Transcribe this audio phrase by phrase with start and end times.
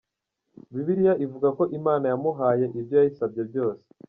[0.73, 3.85] Bibiliya ivuga ko Imana yamuhaye ibyo yayisabye byose.